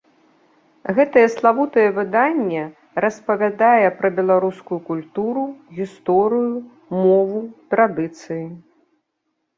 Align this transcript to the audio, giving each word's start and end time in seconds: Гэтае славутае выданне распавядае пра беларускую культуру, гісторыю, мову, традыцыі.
Гэтае 0.99 1.25
славутае 1.33 1.83
выданне 1.97 2.63
распавядае 3.05 3.87
пра 3.99 4.11
беларускую 4.17 4.79
культуру, 4.89 5.43
гісторыю, 5.81 6.55
мову, 7.03 7.39
традыцыі. 7.75 8.45